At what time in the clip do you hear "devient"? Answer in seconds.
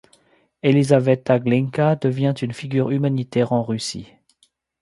1.95-2.33